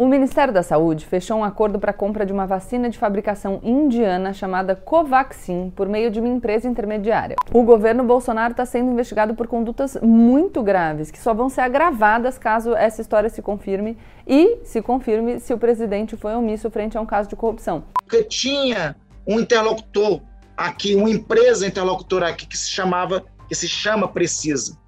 [0.00, 3.58] O Ministério da Saúde fechou um acordo para a compra de uma vacina de fabricação
[3.64, 7.34] indiana chamada Covaxin por meio de uma empresa intermediária.
[7.52, 12.38] O governo Bolsonaro está sendo investigado por condutas muito graves, que só vão ser agravadas
[12.38, 17.00] caso essa história se confirme e se confirme se o presidente foi omisso frente a
[17.00, 17.82] um caso de corrupção.
[17.94, 18.94] Porque tinha
[19.26, 20.20] um interlocutor
[20.56, 24.78] aqui, uma empresa interlocutora aqui que se chamava, que se chama Precisa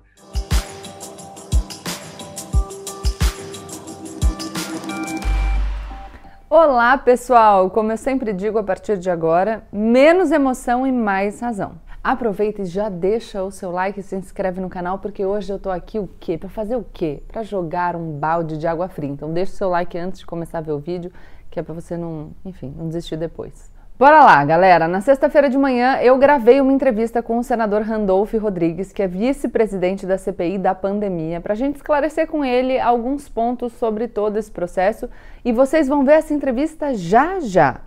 [6.52, 7.70] Olá, pessoal!
[7.70, 11.74] Como eu sempre digo a partir de agora, menos emoção e mais razão.
[12.02, 15.60] Aproveita e já deixa o seu like e se inscreve no canal, porque hoje eu
[15.60, 16.36] tô aqui o quê?
[16.36, 17.22] Para fazer o quê?
[17.28, 19.10] Para jogar um balde de água fria.
[19.10, 21.12] Então deixa o seu like antes de começar a ver o vídeo,
[21.48, 23.69] que é para você não, enfim, não desistir depois.
[24.00, 24.88] Bora lá, galera!
[24.88, 29.06] Na sexta-feira de manhã eu gravei uma entrevista com o senador Randolph Rodrigues, que é
[29.06, 34.38] vice-presidente da CPI da pandemia, para a gente esclarecer com ele alguns pontos sobre todo
[34.38, 35.06] esse processo
[35.44, 37.82] e vocês vão ver essa entrevista já já.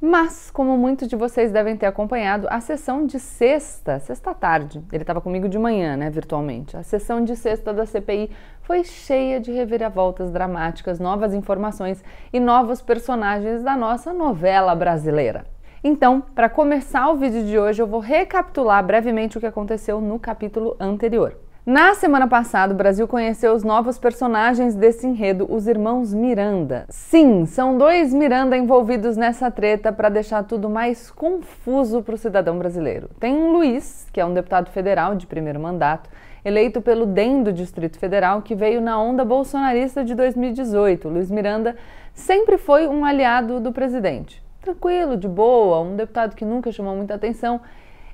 [0.00, 5.02] Mas, como muitos de vocês devem ter acompanhado, a sessão de sexta, sexta tarde, ele
[5.04, 6.76] estava comigo de manhã, né, virtualmente.
[6.76, 8.30] A sessão de sexta da CPI
[8.72, 15.44] foi cheia de reviravoltas dramáticas, novas informações e novos personagens da nossa novela brasileira.
[15.84, 20.18] Então, para começar o vídeo de hoje, eu vou recapitular brevemente o que aconteceu no
[20.18, 21.36] capítulo anterior.
[21.66, 26.86] Na semana passada, o Brasil conheceu os novos personagens desse enredo, os irmãos Miranda.
[26.88, 32.58] Sim, são dois Miranda envolvidos nessa treta para deixar tudo mais confuso para o cidadão
[32.58, 33.10] brasileiro.
[33.20, 36.08] Tem um Luiz, que é um deputado federal de primeiro mandato,
[36.44, 41.08] eleito pelo DEM do Distrito Federal, que veio na onda bolsonarista de 2018.
[41.08, 41.76] Luiz Miranda
[42.14, 44.42] sempre foi um aliado do presidente.
[44.60, 47.60] Tranquilo, de boa, um deputado que nunca chamou muita atenção.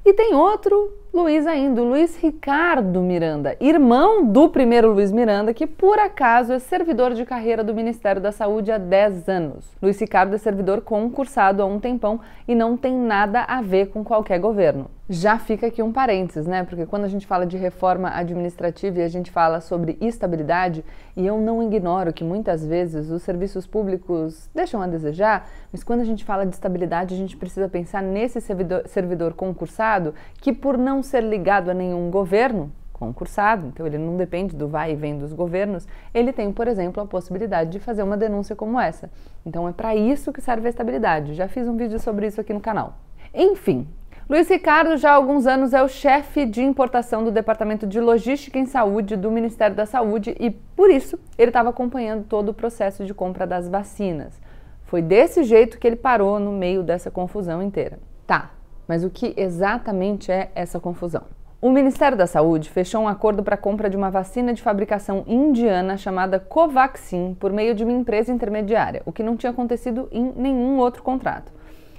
[0.05, 5.67] E tem outro Luiz ainda, o Luiz Ricardo Miranda, irmão do primeiro Luiz Miranda, que
[5.67, 9.77] por acaso é servidor de carreira do Ministério da Saúde há 10 anos.
[9.83, 14.05] Luiz Ricardo é servidor concursado há um tempão e não tem nada a ver com
[14.05, 14.91] qualquer governo.
[15.11, 16.65] Já fica aqui um parênteses, né?
[16.65, 20.85] Porque quando a gente fala de reforma administrativa e a gente fala sobre estabilidade,
[21.17, 26.01] e eu não ignoro que muitas vezes os serviços públicos deixam a desejar, mas quando
[26.01, 30.77] a gente fala de estabilidade, a gente precisa pensar nesse servidor, servidor concursado que, por
[30.77, 35.17] não ser ligado a nenhum governo concursado, então ele não depende do vai e vem
[35.17, 39.09] dos governos, ele tem, por exemplo, a possibilidade de fazer uma denúncia como essa.
[39.47, 41.33] Então é para isso que serve a estabilidade.
[41.33, 42.99] Já fiz um vídeo sobre isso aqui no canal.
[43.33, 43.87] Enfim,
[44.29, 48.59] Luiz Ricardo já há alguns anos é o chefe de importação do Departamento de Logística
[48.59, 53.07] em Saúde do Ministério da Saúde e, por isso, ele estava acompanhando todo o processo
[53.07, 54.39] de compra das vacinas.
[54.83, 57.99] Foi desse jeito que ele parou no meio dessa confusão inteira.
[58.27, 58.51] Tá,
[58.87, 61.23] mas o que exatamente é essa confusão?
[61.59, 65.25] O Ministério da Saúde fechou um acordo para a compra de uma vacina de fabricação
[65.27, 70.35] indiana chamada Covaxin por meio de uma empresa intermediária, o que não tinha acontecido em
[70.37, 71.51] nenhum outro contrato.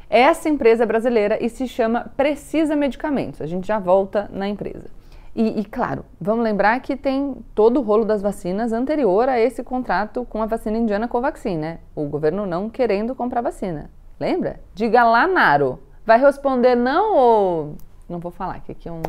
[0.09, 3.41] Essa empresa é brasileira e se chama Precisa Medicamentos.
[3.41, 4.89] A gente já volta na empresa.
[5.35, 9.63] E, e, claro, vamos lembrar que tem todo o rolo das vacinas anterior a esse
[9.63, 11.79] contrato com a vacina indiana Covaxin, né?
[11.95, 13.91] O governo não querendo comprar vacina.
[14.19, 14.59] Lembra?
[14.73, 15.79] Diga lá, Naro.
[16.03, 17.75] Vai responder não ou.
[18.09, 19.03] Não vou falar, que aqui é um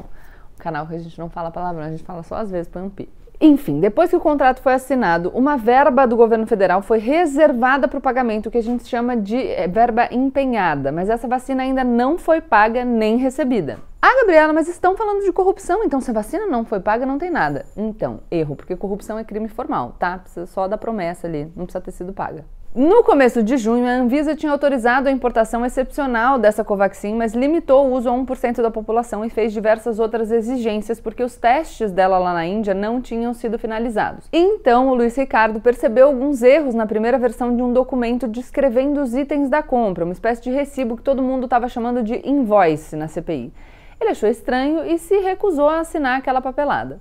[0.59, 2.91] canal que a gente não fala palavrão, a gente fala só às vezes, põe um
[2.91, 3.09] pi.
[3.43, 7.99] Enfim, depois que o contrato foi assinado, uma verba do governo federal foi reservada para
[7.99, 12.19] o pagamento, que a gente chama de é, verba empenhada, mas essa vacina ainda não
[12.19, 13.79] foi paga nem recebida.
[14.03, 17.17] Ah, Gabriela, mas estão falando de corrupção, então se a vacina não foi paga, não
[17.17, 17.65] tem nada.
[17.75, 20.19] Então, erro, porque corrupção é crime formal, tá?
[20.19, 22.45] Precisa só da promessa ali, não precisa ter sido paga.
[22.73, 27.85] No começo de junho, a Anvisa tinha autorizado a importação excepcional dessa Covaxin, mas limitou
[27.85, 32.17] o uso a 1% da população e fez diversas outras exigências porque os testes dela
[32.17, 34.29] lá na Índia não tinham sido finalizados.
[34.33, 39.17] Então, o Luiz Ricardo percebeu alguns erros na primeira versão de um documento descrevendo os
[39.17, 43.09] itens da compra, uma espécie de recibo que todo mundo estava chamando de invoice na
[43.09, 43.53] CPI.
[44.01, 47.01] Ele achou estranho e se recusou a assinar aquela papelada.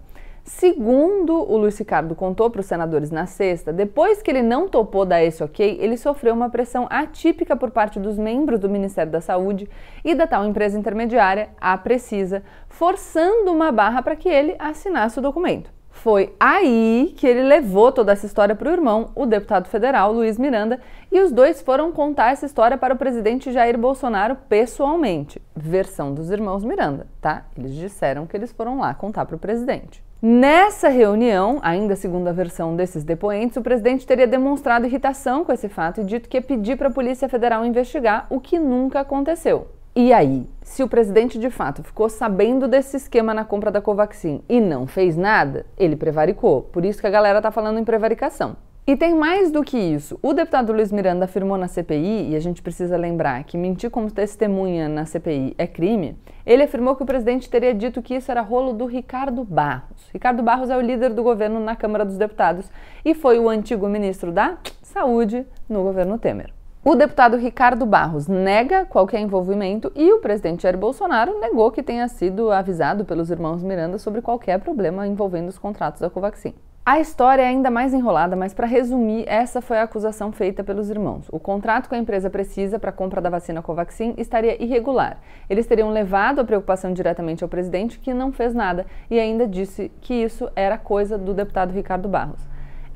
[0.50, 5.06] Segundo o Luiz Ricardo contou para os senadores na sexta, depois que ele não topou
[5.06, 9.22] dar esse ok, ele sofreu uma pressão atípica por parte dos membros do Ministério da
[9.22, 9.70] Saúde
[10.04, 15.22] e da tal empresa intermediária, a Precisa, forçando uma barra para que ele assinasse o
[15.22, 15.72] documento.
[15.92, 20.40] Foi aí que ele levou toda essa história para o irmão, o deputado federal Luiz
[20.40, 20.80] Miranda,
[21.12, 25.40] e os dois foram contar essa história para o presidente Jair Bolsonaro pessoalmente.
[25.56, 27.46] Versão dos irmãos Miranda, tá?
[27.56, 30.09] Eles disseram que eles foram lá contar para o presidente.
[30.22, 35.70] Nessa reunião, ainda segundo a versão desses depoentes, o presidente teria demonstrado irritação com esse
[35.70, 39.70] fato e dito que ia pedir para a Polícia Federal investigar, o que nunca aconteceu.
[39.96, 44.44] E aí, se o presidente de fato ficou sabendo desse esquema na compra da Covaxin
[44.50, 46.64] e não fez nada, ele prevaricou.
[46.64, 48.58] Por isso que a galera tá falando em prevaricação.
[48.90, 50.18] E tem mais do que isso.
[50.20, 54.10] O deputado Luiz Miranda afirmou na CPI, e a gente precisa lembrar que mentir como
[54.10, 56.18] testemunha na CPI é crime.
[56.44, 60.10] Ele afirmou que o presidente teria dito que isso era rolo do Ricardo Barros.
[60.12, 62.72] Ricardo Barros é o líder do governo na Câmara dos Deputados
[63.06, 66.52] e foi o antigo ministro da Saúde no governo Temer.
[66.84, 72.08] O deputado Ricardo Barros nega qualquer envolvimento e o presidente Jair Bolsonaro negou que tenha
[72.08, 76.56] sido avisado pelos irmãos Miranda sobre qualquer problema envolvendo os contratos da Covaxin.
[76.90, 80.90] A história é ainda mais enrolada, mas para resumir, essa foi a acusação feita pelos
[80.90, 81.28] irmãos.
[81.32, 85.20] O contrato que a empresa precisa para a compra da vacina Covaxin estaria irregular.
[85.48, 89.92] Eles teriam levado a preocupação diretamente ao presidente, que não fez nada, e ainda disse
[90.02, 92.42] que isso era coisa do deputado Ricardo Barros.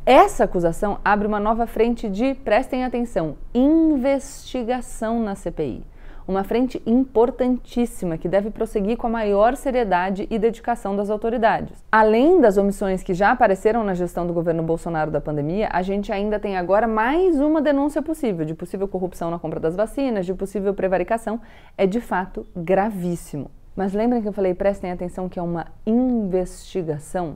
[0.03, 5.92] Essa acusação abre uma nova frente de, prestem atenção, investigação na CPI
[6.27, 11.83] uma frente importantíssima que deve prosseguir com a maior seriedade e dedicação das autoridades.
[11.91, 16.11] Além das omissões que já apareceram na gestão do governo Bolsonaro da pandemia, a gente
[16.11, 20.33] ainda tem agora mais uma denúncia possível de possível corrupção na compra das vacinas, de
[20.33, 21.39] possível prevaricação.
[21.77, 23.49] É de fato gravíssimo.
[23.75, 27.35] Mas lembrem que eu falei, prestem atenção que é uma investigação.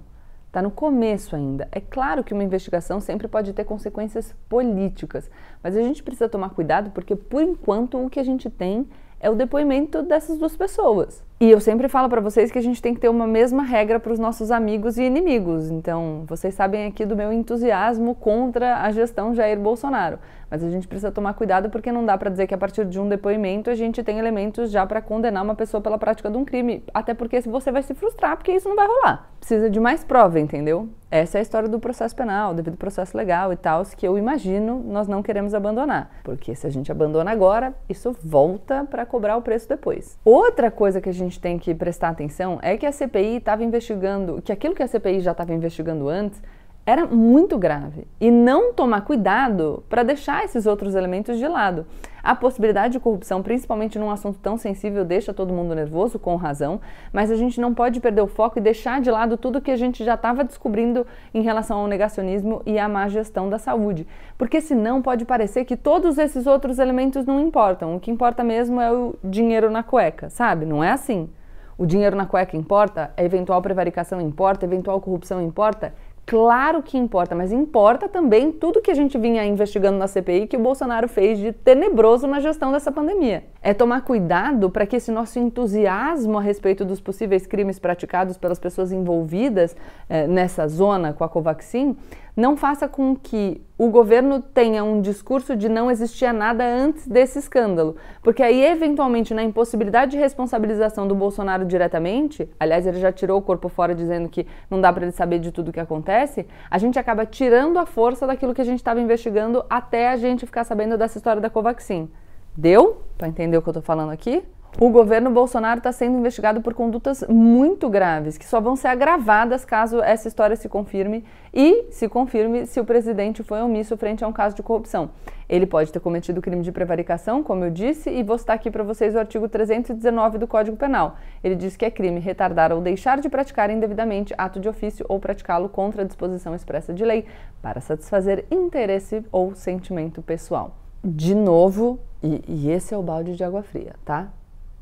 [0.58, 1.68] Está no começo ainda.
[1.72, 5.30] É claro que uma investigação sempre pode ter consequências políticas,
[5.62, 8.88] mas a gente precisa tomar cuidado porque, por enquanto, o que a gente tem
[9.20, 11.24] é o depoimento dessas duas pessoas.
[11.40, 14.00] E eu sempre falo para vocês que a gente tem que ter uma mesma regra
[14.00, 15.70] para os nossos amigos e inimigos.
[15.70, 20.18] Então, vocês sabem aqui do meu entusiasmo contra a gestão Jair Bolsonaro.
[20.50, 23.00] Mas a gente precisa tomar cuidado porque não dá para dizer que a partir de
[23.00, 26.46] um depoimento a gente tem elementos já para condenar uma pessoa pela prática de um
[26.46, 26.84] crime.
[26.94, 29.30] Até porque você vai se frustrar porque isso não vai rolar.
[29.40, 30.90] Precisa de mais prova, entendeu?
[31.10, 34.84] Essa é a história do processo penal, devido processo legal e tal, que eu imagino
[34.86, 36.12] nós não queremos abandonar.
[36.24, 40.18] Porque se a gente abandona agora, isso volta para cobrar o preço depois.
[40.26, 44.42] Outra coisa que a gente tem que prestar atenção é que a CPI estava investigando,
[44.42, 46.42] que aquilo que a CPI já estava investigando antes
[46.88, 51.86] era muito grave e não tomar cuidado para deixar esses outros elementos de lado.
[52.24, 56.80] A possibilidade de corrupção, principalmente num assunto tão sensível, deixa todo mundo nervoso, com razão,
[57.12, 59.76] mas a gente não pode perder o foco e deixar de lado tudo que a
[59.76, 64.08] gente já estava descobrindo em relação ao negacionismo e à má gestão da saúde.
[64.38, 67.98] Porque senão pode parecer que todos esses outros elementos não importam.
[67.98, 70.66] O que importa mesmo é o dinheiro na cueca, sabe?
[70.66, 71.30] Não é assim.
[71.78, 75.94] O dinheiro na cueca importa, a eventual prevaricação importa, a eventual corrupção importa
[76.28, 80.58] Claro que importa, mas importa também tudo que a gente vinha investigando na CPI que
[80.58, 83.46] o Bolsonaro fez de tenebroso na gestão dessa pandemia.
[83.62, 88.60] É tomar cuidado para que esse nosso entusiasmo a respeito dos possíveis crimes praticados pelas
[88.60, 89.74] pessoas envolvidas
[90.10, 91.96] eh, nessa zona com a Covaxin
[92.38, 97.40] não faça com que o governo tenha um discurso de não existia nada antes desse
[97.40, 103.40] escândalo, porque aí eventualmente na impossibilidade de responsabilização do Bolsonaro diretamente, aliás ele já tirou
[103.40, 106.46] o corpo fora dizendo que não dá para ele saber de tudo o que acontece,
[106.70, 110.46] a gente acaba tirando a força daquilo que a gente estava investigando até a gente
[110.46, 112.08] ficar sabendo dessa história da Covaxin.
[112.56, 114.44] Deu para entender o que eu estou falando aqui?
[114.80, 119.66] O governo Bolsonaro está sendo investigado por condutas muito graves, que só vão ser agravadas
[119.66, 124.28] caso essa história se confirme e se confirme se o presidente foi omisso frente a
[124.28, 125.10] um caso de corrupção.
[125.50, 128.84] Ele pode ter cometido crime de prevaricação, como eu disse, e vou citar aqui para
[128.84, 131.16] vocês o artigo 319 do Código Penal.
[131.44, 135.20] Ele diz que é crime retardar ou deixar de praticar indevidamente ato de ofício ou
[135.20, 137.26] praticá-lo contra a disposição expressa de lei
[137.64, 140.76] para satisfazer interesse ou sentimento pessoal.
[141.04, 144.32] De novo, e, e esse é o balde de água fria, tá?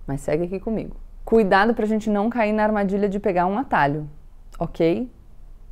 [0.08, 0.96] Mas segue aqui comigo.
[1.24, 4.08] Cuidado para a gente não cair na armadilha de pegar um atalho,
[4.60, 5.10] ok?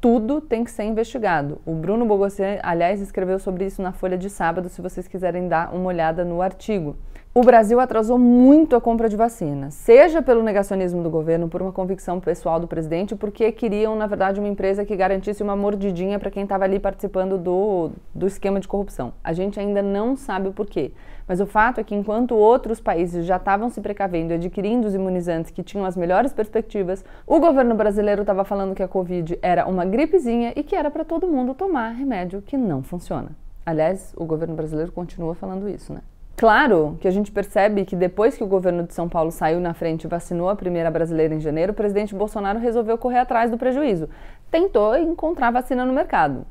[0.02, 1.62] Tudo tem que ser investigado.
[1.66, 5.74] O Bruno Bogossian, aliás, escreveu sobre isso na Folha de sábado, se vocês quiserem dar
[5.74, 6.96] uma olhada no artigo.
[7.36, 11.72] O Brasil atrasou muito a compra de vacinas, seja pelo negacionismo do governo, por uma
[11.72, 16.30] convicção pessoal do presidente, porque queriam, na verdade, uma empresa que garantisse uma mordidinha para
[16.30, 19.14] quem estava ali participando do, do esquema de corrupção.
[19.24, 20.92] A gente ainda não sabe o porquê.
[21.28, 24.94] Mas o fato é que, enquanto outros países já estavam se precavendo e adquirindo os
[24.94, 29.66] imunizantes que tinham as melhores perspectivas, o governo brasileiro estava falando que a Covid era
[29.66, 33.32] uma gripezinha e que era para todo mundo tomar remédio que não funciona.
[33.66, 36.02] Aliás, o governo brasileiro continua falando isso, né?
[36.36, 39.74] Claro que a gente percebe que depois que o governo de São Paulo saiu na
[39.74, 43.58] frente e vacinou a primeira brasileira em janeiro, o presidente Bolsonaro resolveu correr atrás do
[43.58, 44.10] prejuízo.
[44.50, 46.46] Tentou encontrar vacina no mercado.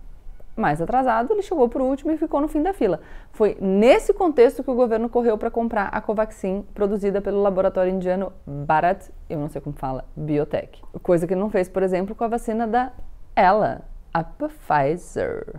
[0.54, 3.00] Mais atrasado, ele chegou por último e ficou no fim da fila.
[3.32, 8.32] Foi nesse contexto que o governo correu para comprar a Covaxin, produzida pelo laboratório indiano
[8.46, 10.82] Bharat, eu não sei como fala, Biotech.
[11.02, 12.92] Coisa que não fez, por exemplo, com a vacina da
[13.34, 15.54] Ela, a Pfizer,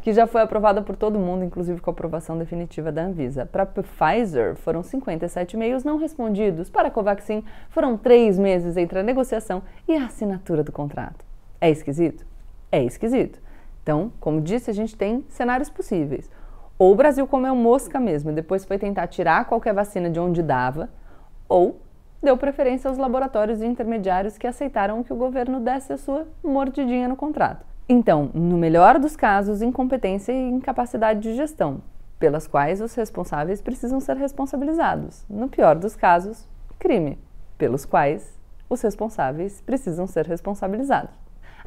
[0.00, 3.44] que já foi aprovada por todo mundo, inclusive com a aprovação definitiva da Anvisa.
[3.44, 6.70] Para a Pfizer, foram 57 e-mails não respondidos.
[6.70, 11.24] Para a Covaxin, foram três meses entre a negociação e a assinatura do contrato.
[11.60, 12.24] É esquisito?
[12.72, 13.38] É esquisito.
[13.82, 16.30] Então, como disse, a gente tem cenários possíveis.
[16.78, 20.42] Ou o Brasil comeu mosca mesmo, e depois foi tentar tirar qualquer vacina de onde
[20.42, 20.88] dava,
[21.46, 21.78] ou
[22.22, 27.06] deu preferência aos laboratórios e intermediários que aceitaram que o governo desse a sua mordidinha
[27.06, 27.69] no contrato.
[27.92, 31.82] Então, no melhor dos casos, incompetência e incapacidade de gestão,
[32.20, 35.26] pelas quais os responsáveis precisam ser responsabilizados.
[35.28, 36.46] No pior dos casos,
[36.78, 37.18] crime,
[37.58, 41.10] pelos quais os responsáveis precisam ser responsabilizados.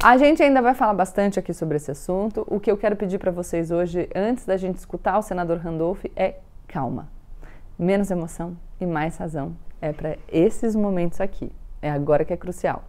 [0.01, 2.48] A gente ainda vai falar bastante aqui sobre esse assunto.
[2.48, 6.06] O que eu quero pedir para vocês hoje, antes da gente escutar o senador Randolph,
[6.15, 6.36] é
[6.70, 7.10] calma.
[7.77, 9.58] Menos emoção e mais razão.
[9.82, 11.51] É para esses momentos aqui.
[11.82, 12.86] É agora que é crucial.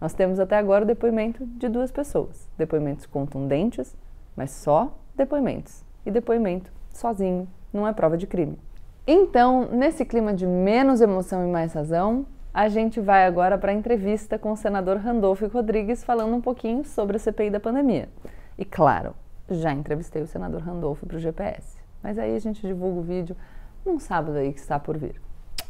[0.00, 2.48] Nós temos até agora o depoimento de duas pessoas.
[2.56, 3.96] Depoimentos contundentes,
[4.36, 5.84] mas só depoimentos.
[6.06, 8.58] E depoimento sozinho não é prova de crime.
[9.06, 13.74] Então, nesse clima de menos emoção e mais razão, a gente vai agora para a
[13.74, 18.08] entrevista com o senador Randolfo Rodrigues falando um pouquinho sobre a CPI da pandemia.
[18.56, 19.14] E claro,
[19.48, 21.78] já entrevistei o senador Randolfo para o GPS.
[22.02, 23.36] Mas aí a gente divulga o vídeo
[23.84, 25.20] num sábado aí que está por vir.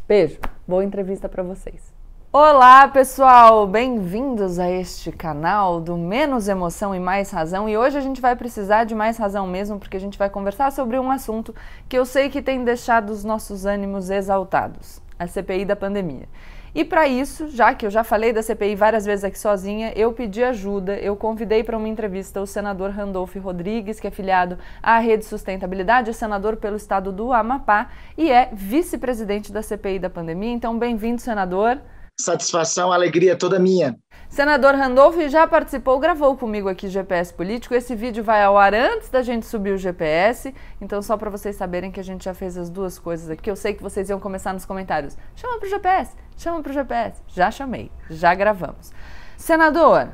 [0.06, 1.97] Beijo, boa entrevista para vocês.
[2.30, 7.66] Olá pessoal, bem-vindos a este canal do Menos Emoção e Mais Razão.
[7.66, 10.70] E hoje a gente vai precisar de mais razão mesmo, porque a gente vai conversar
[10.70, 11.54] sobre um assunto
[11.88, 16.28] que eu sei que tem deixado os nossos ânimos exaltados: a CPI da pandemia.
[16.74, 20.12] E para isso, já que eu já falei da CPI várias vezes aqui sozinha, eu
[20.12, 24.98] pedi ajuda, eu convidei para uma entrevista o senador Randolph Rodrigues, que é filiado à
[24.98, 30.52] Rede Sustentabilidade, é senador pelo estado do Amapá e é vice-presidente da CPI da pandemia.
[30.52, 31.80] Então, bem-vindo, senador.
[32.20, 33.96] Satisfação, alegria toda minha.
[34.28, 37.74] Senador Randolph já participou, gravou comigo aqui GPS Político.
[37.74, 40.52] Esse vídeo vai ao ar antes da gente subir o GPS.
[40.80, 43.48] Então, só para vocês saberem que a gente já fez as duas coisas aqui.
[43.48, 45.16] Eu sei que vocês iam começar nos comentários.
[45.36, 47.22] Chama pro GPS, chama pro GPS.
[47.28, 48.90] Já chamei, já gravamos.
[49.36, 50.08] Senador,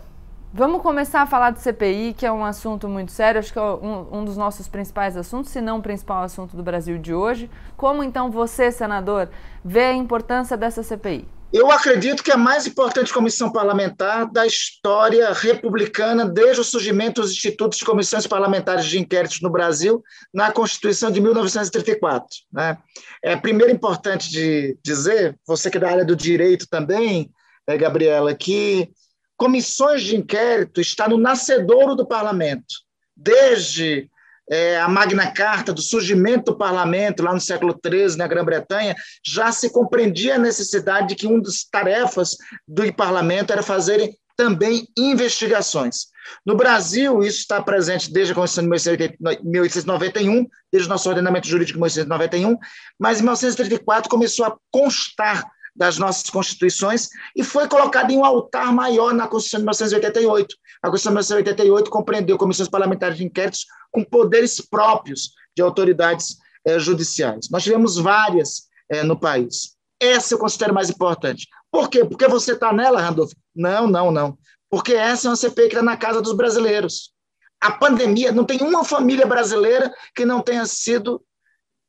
[0.52, 3.38] vamos começar a falar de CPI, que é um assunto muito sério.
[3.38, 6.62] Acho que é um, um dos nossos principais assuntos, se não o principal assunto do
[6.62, 7.50] Brasil de hoje.
[7.78, 9.30] Como então você, senador,
[9.64, 11.26] vê a importância dessa CPI?
[11.54, 17.20] Eu acredito que é a mais importante comissão parlamentar da história republicana desde o surgimento
[17.20, 20.02] dos institutos de comissões parlamentares de inquéritos no Brasil
[20.34, 22.28] na Constituição de 1934.
[22.52, 22.76] Né?
[23.22, 27.30] É primeiro importante de dizer, você que é da área do direito também,
[27.68, 28.90] é, Gabriela, que
[29.36, 32.74] comissões de inquérito está no nascedouro do parlamento.
[33.16, 34.10] Desde
[34.50, 39.50] é, a Magna Carta, do surgimento do parlamento, lá no século XIII, na Grã-Bretanha, já
[39.50, 42.36] se compreendia a necessidade de que uma das tarefas
[42.66, 46.06] do parlamento era fazer também investigações.
[46.44, 51.78] No Brasil, isso está presente desde a Constituição de 1891, desde o nosso ordenamento jurídico
[51.78, 52.56] de 1891,
[52.98, 55.44] mas em 1934 começou a constar
[55.74, 60.56] das nossas constituições e foi colocado em um altar maior na Constituição de 1988.
[60.82, 66.78] A Constituição de 1988 compreendeu comissões parlamentares de inquéritos com poderes próprios de autoridades eh,
[66.78, 67.48] judiciais.
[67.50, 69.74] Nós tivemos várias eh, no país.
[70.00, 71.48] Essa eu considero mais importante.
[71.70, 72.04] Por quê?
[72.04, 73.32] Porque você está nela, Randolph?
[73.54, 74.38] Não, não, não.
[74.70, 77.12] Porque essa é uma CPI que está na casa dos brasileiros.
[77.60, 81.24] A pandemia, não tem uma família brasileira que não tenha sido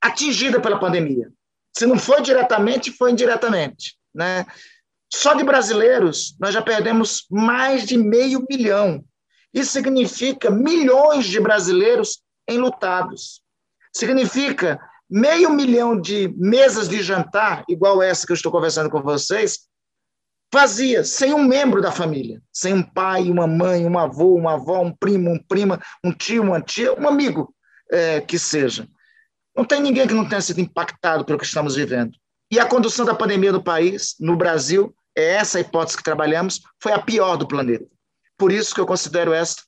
[0.02, 1.32] atingida pela pandemia.
[1.78, 3.98] Se não foi diretamente, foi indiretamente.
[4.14, 4.46] Né?
[5.14, 9.04] Só de brasileiros, nós já perdemos mais de meio milhão.
[9.54, 13.42] Isso significa milhões de brasileiros enlutados.
[13.94, 14.80] Significa
[15.10, 19.60] meio milhão de mesas de jantar, igual essa que eu estou conversando com vocês,
[20.54, 24.82] vazias, sem um membro da família, sem um pai, uma mãe, um avô, uma avó,
[24.82, 27.54] um primo, um prima, um tio, uma tia, um amigo
[27.92, 28.88] é, que seja.
[29.56, 32.18] Não tem ninguém que não tenha sido impactado pelo que estamos vivendo.
[32.52, 36.62] E a condução da pandemia no país, no Brasil, é essa a hipótese que trabalhamos,
[36.82, 37.86] foi a pior do planeta.
[38.38, 39.64] Por isso que eu considero esta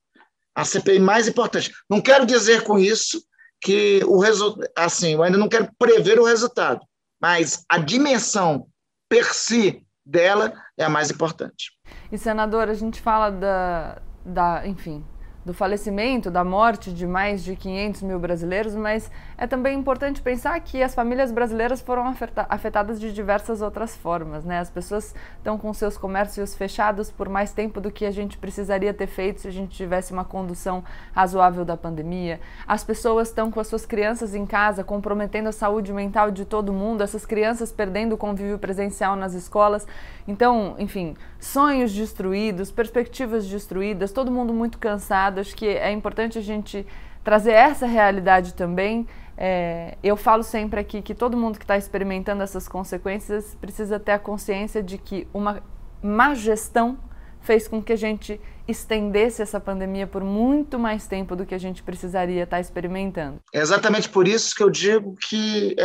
[0.53, 1.71] a CPI mais importante.
[1.87, 3.21] Não quero dizer com isso
[3.61, 6.81] que o resultado, assim, eu ainda não quero prever o resultado,
[7.21, 8.67] mas a dimensão
[9.07, 11.71] per si dela é a mais importante.
[12.11, 15.05] E senador, a gente fala da, da enfim,
[15.47, 20.59] do falecimento, da morte de mais de 500 mil brasileiros, mas é também importante pensar
[20.59, 22.13] que as famílias brasileiras foram
[22.49, 24.43] afetadas de diversas outras formas.
[24.43, 24.59] Né?
[24.59, 28.93] As pessoas estão com seus comércios fechados por mais tempo do que a gente precisaria
[28.93, 32.41] ter feito se a gente tivesse uma condução razoável da pandemia.
[32.67, 36.73] As pessoas estão com as suas crianças em casa, comprometendo a saúde mental de todo
[36.73, 39.87] mundo, essas crianças perdendo o convívio presencial nas escolas.
[40.27, 46.41] Então, enfim, sonhos destruídos, perspectivas destruídas, todo mundo muito cansado Acho que é importante a
[46.41, 46.85] gente
[47.23, 49.07] trazer essa realidade também.
[49.37, 54.13] É, eu falo sempre aqui que todo mundo que está experimentando essas consequências precisa ter
[54.13, 55.61] a consciência de que uma
[56.01, 56.97] má gestão
[57.41, 61.57] fez com que a gente estendesse essa pandemia por muito mais tempo do que a
[61.57, 63.39] gente precisaria estar experimentando.
[63.53, 65.75] É exatamente por isso que eu digo que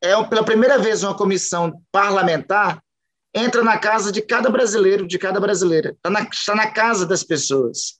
[0.00, 2.78] é, é pela primeira vez uma comissão parlamentar
[3.34, 7.22] entra na casa de cada brasileiro, de cada brasileira, está na, está na casa das
[7.22, 7.97] pessoas.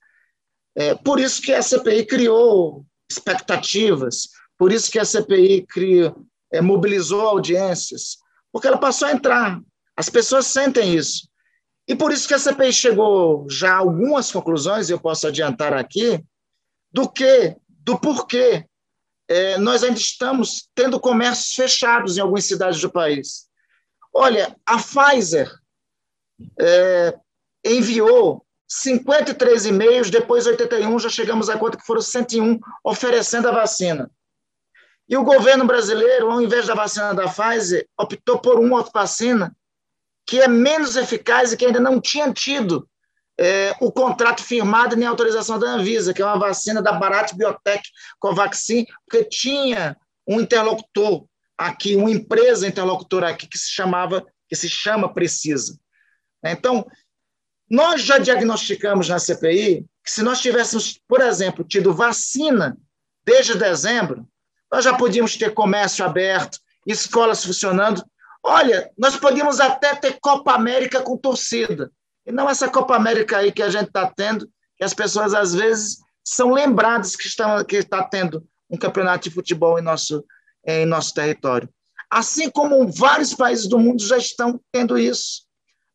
[0.78, 6.60] É, por isso que a CPI criou expectativas, por isso que a CPI criou, é,
[6.60, 8.18] mobilizou audiências,
[8.52, 9.60] porque ela passou a entrar.
[9.96, 11.28] As pessoas sentem isso.
[11.88, 16.24] E por isso que a CPI chegou já a algumas conclusões, eu posso adiantar aqui,
[16.92, 18.64] do que, do porquê
[19.26, 23.48] é, nós ainda estamos tendo comércios fechados em algumas cidades do país.
[24.14, 25.52] Olha, a Pfizer
[26.60, 27.18] é,
[27.64, 34.10] enviou 53 e-mails, depois 81, já chegamos a conta que foram 101 oferecendo a vacina.
[35.08, 39.56] E o governo brasileiro, ao invés da vacina da Pfizer, optou por uma vacina
[40.26, 42.86] que é menos eficaz e que ainda não tinha tido
[43.40, 47.88] é, o contrato firmado nem autorização da Anvisa, que é uma vacina da Bharat Biotech
[48.18, 49.96] Covaxin, porque tinha
[50.26, 51.24] um interlocutor
[51.56, 55.78] aqui, uma empresa interlocutora aqui que se chamava, que se chama Precisa.
[56.44, 56.86] Então,
[57.70, 62.76] nós já diagnosticamos na CPI que se nós tivéssemos, por exemplo, tido vacina
[63.24, 64.26] desde dezembro,
[64.72, 68.02] nós já podíamos ter comércio aberto, escolas funcionando.
[68.42, 71.90] Olha, nós podíamos até ter Copa América com torcida.
[72.26, 75.54] E não essa Copa América aí que a gente está tendo, que as pessoas às
[75.54, 80.24] vezes são lembradas que, estão, que está tendo um campeonato de futebol em nosso,
[80.66, 81.68] em nosso território.
[82.10, 85.47] Assim como vários países do mundo já estão tendo isso.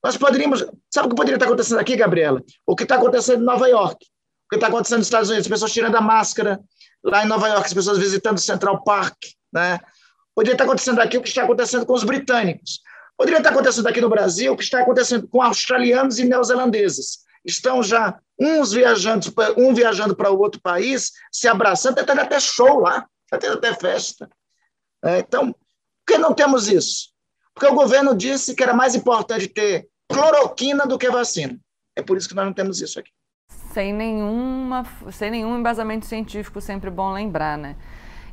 [0.03, 0.65] Nós poderíamos.
[0.93, 2.43] Sabe o que poderia estar acontecendo aqui, Gabriela?
[2.65, 5.51] O que está acontecendo em Nova York, o que está acontecendo nos Estados Unidos, as
[5.51, 6.59] pessoas tirando a máscara,
[7.03, 9.15] lá em Nova York, as pessoas visitando o Central Park,
[9.51, 9.79] né?
[10.35, 12.81] Poderia estar acontecendo aqui o que está acontecendo com os britânicos.
[13.15, 17.19] Poderia estar acontecendo aqui no Brasil o que está acontecendo com australianos e neozelandeses.
[17.45, 22.79] Estão já uns viajando, um viajando para outro país, se abraçando, está tendo até show
[22.79, 24.29] lá, está tendo até festa.
[25.03, 25.59] É, então, por
[26.07, 27.13] que não temos isso?
[27.53, 31.59] Porque o governo disse que era mais importante ter cloroquina do que vacina.
[31.95, 33.11] É por isso que nós não temos isso aqui
[33.73, 37.75] sem, nenhuma, sem nenhum embasamento científico, sempre bom lembrar, né?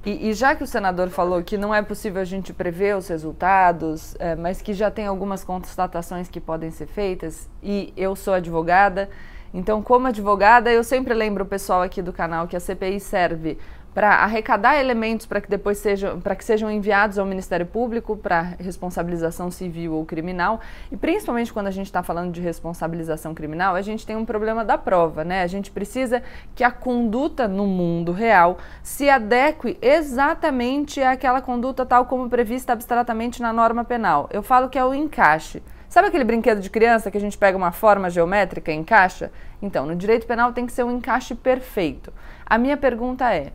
[0.04, 3.08] E, e, já que o senador falou que não é possível a gente prever os
[3.08, 8.32] resultados, é, mas que já tem algumas constatações que podem ser feitas, e eu sou
[8.32, 9.10] advogada,
[9.52, 13.58] então, como advogada, eu sempre lembro o pessoal aqui do canal que a CPI serve
[13.94, 18.54] para arrecadar elementos para que depois sejam para que sejam enviados ao Ministério Público para
[18.58, 23.82] responsabilização civil ou criminal e principalmente quando a gente está falando de responsabilização criminal a
[23.82, 26.22] gente tem um problema da prova né a gente precisa
[26.54, 33.42] que a conduta no mundo real se adeque exatamente àquela conduta tal como prevista abstratamente
[33.42, 37.18] na norma penal eu falo que é o encaixe Sabe aquele brinquedo de criança que
[37.18, 39.32] a gente pega uma forma geométrica e encaixa?
[39.60, 42.12] Então, no direito penal tem que ser um encaixe perfeito.
[42.46, 43.52] A minha pergunta é: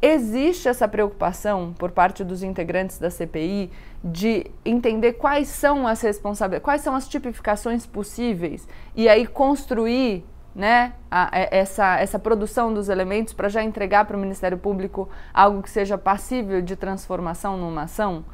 [0.00, 3.70] Existe essa preocupação por parte dos integrantes da CPI
[4.02, 10.94] de entender quais são as responsabilidades, quais são as tipificações possíveis e aí construir né,
[11.10, 15.70] a, essa, essa produção dos elementos para já entregar para o Ministério Público algo que
[15.70, 18.24] seja passível de transformação numa ação?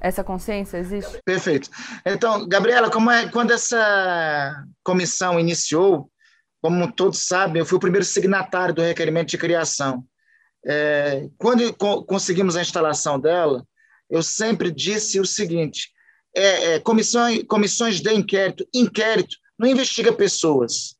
[0.00, 1.18] Essa consciência existe?
[1.24, 1.70] Perfeito.
[2.04, 6.10] Então, Gabriela, como é, quando essa comissão iniciou,
[6.60, 10.04] como todos sabem, eu fui o primeiro signatário do requerimento de criação.
[10.64, 13.66] É, quando co conseguimos a instalação dela,
[14.08, 15.90] eu sempre disse o seguinte:
[16.34, 20.96] é, é, comissões, comissões de inquérito, inquérito não investiga pessoas,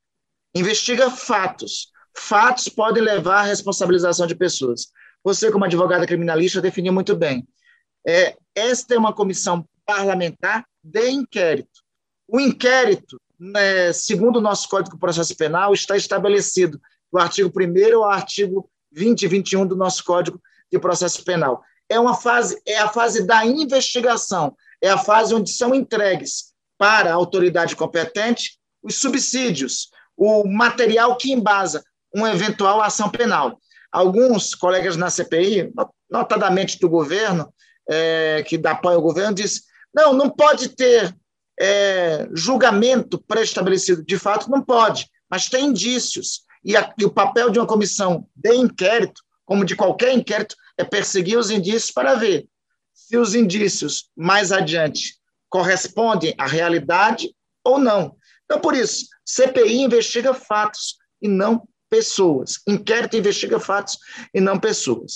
[0.55, 1.91] investiga fatos.
[2.15, 4.89] Fatos podem levar à responsabilização de pessoas.
[5.25, 7.47] Você, como advogada criminalista, definiu muito bem.
[8.07, 11.81] É, esta é uma comissão parlamentar de inquérito.
[12.29, 16.81] O inquérito, né, segundo o nosso Código de Processo Penal, está estabelecido
[17.13, 21.63] do artigo 1 ao artigo 20 e 21 do nosso Código de Processo Penal.
[21.89, 27.11] É uma fase, é a fase da investigação, é a fase onde são entregues para
[27.11, 33.59] a autoridade competente os subsídios, o material que embasa uma eventual ação penal.
[33.91, 35.73] Alguns colegas na CPI,
[36.11, 37.53] notadamente do governo,
[37.89, 39.63] é, que apoia o governo, disse:
[39.95, 41.15] não, não pode ter
[41.61, 44.05] é, julgamento pré-estabelecido.
[44.05, 46.43] De fato, não pode, mas tem indícios.
[46.65, 50.85] E, a, e o papel de uma comissão de inquérito, como de qualquer inquérito, é
[50.85, 52.47] perseguir os indícios para ver
[52.93, 55.17] se os indícios mais adiante
[55.49, 58.17] correspondem à realidade ou não.
[58.45, 62.61] Então, por isso, CPI investiga fatos e não pessoas.
[62.67, 63.99] Inquérito investiga fatos
[64.33, 65.15] e não pessoas.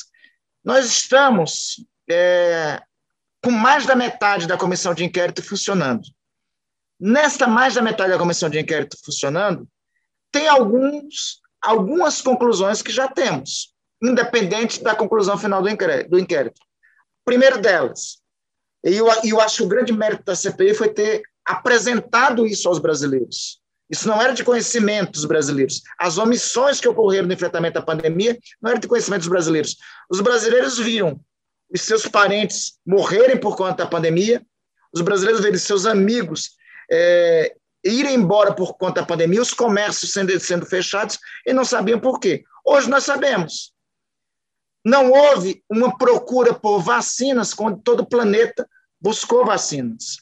[0.64, 2.82] Nós estamos é,
[3.42, 6.02] com mais da metade da comissão de inquérito funcionando.
[6.98, 9.68] Nesta mais da metade da comissão de inquérito funcionando,
[10.32, 16.10] tem alguns, algumas conclusões que já temos, independente da conclusão final do inquérito.
[16.10, 16.60] Do inquérito.
[17.24, 18.18] Primeiro delas,
[18.84, 22.78] e eu, eu acho que o grande mérito da CPI foi ter apresentado isso aos
[22.78, 23.60] brasileiros.
[23.88, 25.82] Isso não era de conhecimento dos brasileiros.
[25.98, 29.76] As omissões que ocorreram no enfrentamento à pandemia não eram de conhecimento dos brasileiros.
[30.10, 31.20] Os brasileiros viram
[31.72, 34.44] os seus parentes morrerem por conta da pandemia,
[34.92, 36.50] os brasileiros viram seus amigos
[36.90, 42.00] é, irem embora por conta da pandemia, os comércios sendo, sendo fechados e não sabiam
[42.00, 42.44] por quê.
[42.64, 43.72] Hoje nós sabemos.
[44.84, 48.68] Não houve uma procura por vacinas quando todo o planeta
[49.00, 50.18] buscou vacinas.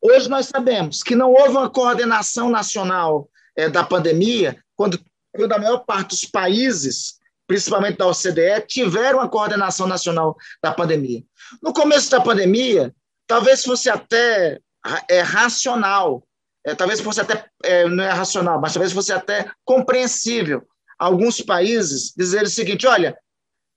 [0.00, 4.98] Hoje nós sabemos que não houve uma coordenação nacional é, da pandemia, quando,
[5.34, 11.22] quando a maior parte dos países, principalmente da OCDE, tiveram uma coordenação nacional da pandemia.
[11.62, 12.94] No começo da pandemia,
[13.26, 14.60] talvez fosse até
[15.08, 16.26] é, racional,
[16.64, 20.66] é, talvez fosse até, é, não é racional, mas talvez fosse até compreensível
[20.98, 23.16] alguns países dizer o seguinte: olha,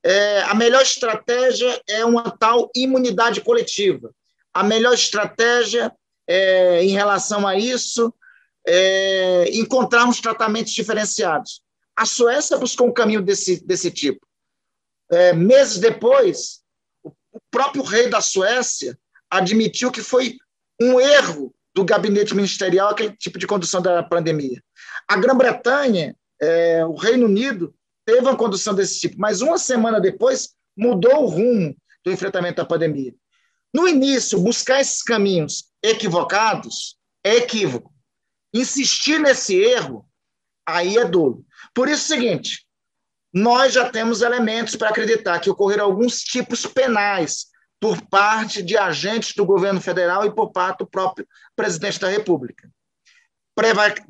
[0.04, 4.14] é, a melhor estratégia é uma tal imunidade coletiva.
[4.54, 5.92] A melhor estratégia
[6.28, 8.14] é, em relação a isso
[8.68, 11.62] é encontrarmos tratamentos diferenciados.
[11.96, 14.26] A Suécia buscou um caminho desse, desse tipo.
[15.12, 16.62] É, meses depois,
[17.04, 17.12] o
[17.52, 18.98] próprio rei da Suécia
[19.30, 20.38] admitiu que foi
[20.82, 24.62] um erro do gabinete ministerial aquele tipo de condução da pandemia.
[25.08, 27.74] A Grã-Bretanha, é, o Reino Unido,
[28.06, 32.66] teve uma condução desse tipo, mas uma semana depois mudou o rumo do enfrentamento da
[32.66, 33.14] pandemia.
[33.74, 37.92] No início, buscar esses caminhos equivocados é equívoco.
[38.54, 40.06] Insistir nesse erro,
[40.66, 41.44] aí é dolo.
[41.74, 42.68] Por isso é o seguinte,
[43.34, 47.48] nós já temos elementos para acreditar que ocorreram alguns tipos penais
[47.84, 52.72] por parte de agentes do governo federal e por parte do próprio presidente da República.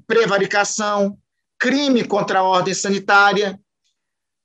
[0.06, 1.18] Prevaricação,
[1.58, 3.60] crime contra a ordem sanitária,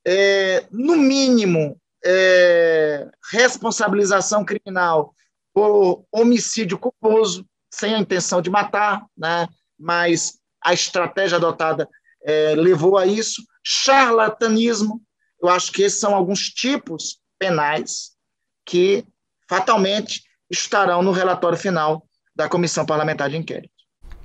[0.07, 5.15] é, no mínimo, é, responsabilização criminal
[5.53, 9.47] por homicídio culposo, sem a intenção de matar, né?
[9.79, 11.87] mas a estratégia adotada
[12.23, 13.43] é, levou a isso.
[13.63, 15.03] Charlatanismo,
[15.43, 18.17] eu acho que esses são alguns tipos penais
[18.65, 19.07] que
[19.49, 23.79] fatalmente estarão no relatório final da Comissão Parlamentar de Inquérito.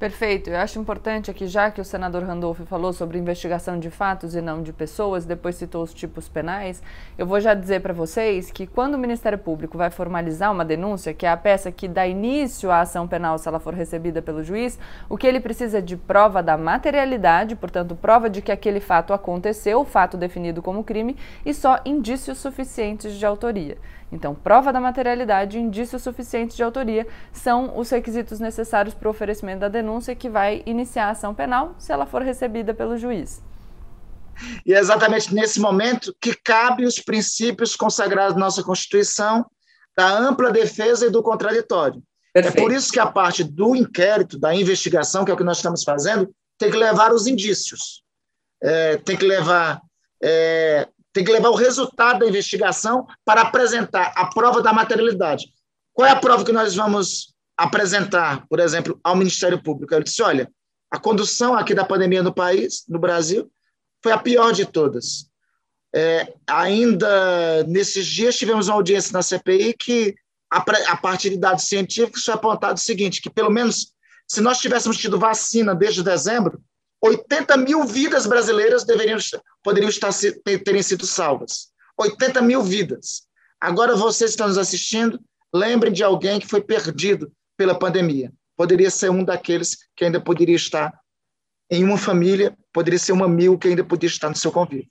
[0.03, 0.49] Perfeito.
[0.49, 4.41] Eu acho importante aqui, já que o senador Randolph falou sobre investigação de fatos e
[4.41, 6.83] não de pessoas, depois citou os tipos penais,
[7.17, 11.13] eu vou já dizer para vocês que quando o Ministério Público vai formalizar uma denúncia,
[11.13, 14.43] que é a peça que dá início à ação penal se ela for recebida pelo
[14.43, 19.13] juiz, o que ele precisa de prova da materialidade, portanto, prova de que aquele fato
[19.13, 23.77] aconteceu, o fato definido como crime, e só indícios suficientes de autoria.
[24.13, 29.11] Então, prova da materialidade e indícios suficientes de autoria são os requisitos necessários para o
[29.11, 33.41] oferecimento da denúncia que vai iniciar a ação penal, se ela for recebida pelo juiz.
[34.65, 39.45] E é exatamente nesse momento que cabe os princípios consagrados na nossa Constituição
[39.97, 42.01] da ampla defesa e do contraditório.
[42.35, 42.57] É Perfeito.
[42.57, 45.57] É por isso que a parte do inquérito, da investigação, que é o que nós
[45.57, 48.03] estamos fazendo, tem que levar os indícios,
[48.61, 49.81] é, tem que levar
[50.21, 55.45] é, tem que levar o resultado da investigação para apresentar a prova da materialidade.
[55.93, 59.93] Qual é a prova que nós vamos apresentar, por exemplo, ao Ministério Público?
[59.93, 60.51] Ele disse: olha,
[60.89, 63.49] a condução aqui da pandemia no país, no Brasil,
[64.01, 65.29] foi a pior de todas.
[65.95, 70.15] É, ainda nesses dias tivemos uma audiência na CPI que,
[70.51, 70.57] a,
[70.91, 73.93] a partir de dados científicos, foi apontado o seguinte: que pelo menos
[74.27, 76.59] se nós tivéssemos tido vacina desde dezembro,
[77.03, 79.19] 80 mil vidas brasileiras deveriam,
[79.61, 80.11] poderiam estar,
[80.63, 81.67] terem sido salvas.
[81.97, 83.23] 80 mil vidas.
[83.59, 85.19] Agora vocês estão nos assistindo,
[85.53, 88.31] lembrem de alguém que foi perdido pela pandemia.
[88.55, 90.93] Poderia ser um daqueles que ainda poderia estar
[91.69, 94.87] em uma família, poderia ser uma mil que ainda poderia estar no seu convívio.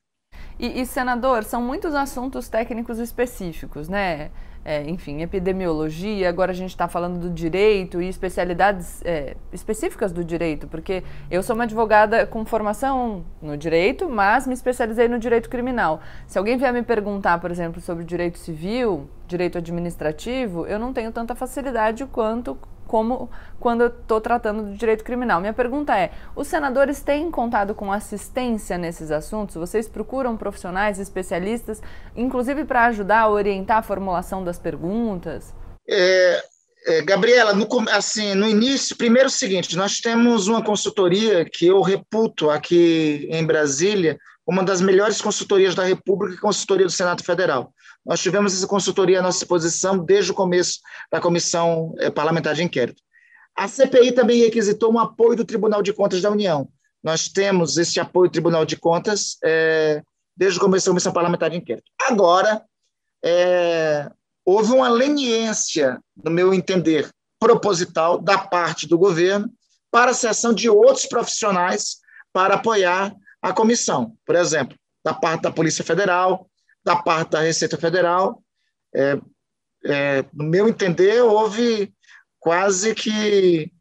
[0.59, 4.31] E, e senador, são muitos assuntos técnicos específicos, né?
[4.65, 10.25] É, enfim, epidemiologia, agora a gente está falando do direito e especialidades é, específicas do
[10.25, 15.51] direito, porque eu sou uma advogada com formação no direito, mas me especializei no direito
[15.51, 16.01] criminal.
[16.27, 21.11] Se alguém vier me perguntar, por exemplo, sobre direito civil, direito administrativo, eu não tenho
[21.11, 25.41] tanta facilidade quanto como quando eu estou tratando do direito criminal.
[25.41, 29.55] Minha pergunta é: os senadores têm contado com assistência nesses assuntos?
[29.55, 31.81] Vocês procuram profissionais, especialistas,
[32.17, 35.55] inclusive para ajudar a orientar a formulação das perguntas?
[35.89, 36.43] É,
[36.87, 41.81] é, Gabriela, no, assim, no início, primeiro o seguinte: nós temos uma consultoria que eu
[41.81, 47.73] reputo aqui em Brasília, uma das melhores consultorias da República, consultoria do Senado Federal.
[48.05, 52.63] Nós tivemos essa consultoria à nossa disposição desde o começo da Comissão eh, Parlamentar de
[52.63, 53.01] Inquérito.
[53.55, 56.69] A CPI também requisitou um apoio do Tribunal de Contas da União
[57.03, 60.03] nós temos esse apoio do Tribunal de Contas é,
[60.37, 61.91] desde o começo da Comissão Parlamentar de Inquérito.
[62.01, 62.63] Agora,
[63.25, 64.09] é,
[64.45, 67.11] houve uma leniência, no meu entender,
[67.41, 69.51] proposital da parte do governo
[69.91, 71.97] para a sessão de outros profissionais
[72.33, 73.13] para apoiar
[73.43, 74.15] a comissão.
[74.25, 76.49] Por exemplo, da parte da Polícia Federal,
[76.85, 78.43] da parte da Receita Federal.
[78.95, 79.19] É,
[79.85, 81.93] é, no meu entender, houve
[82.39, 83.73] quase que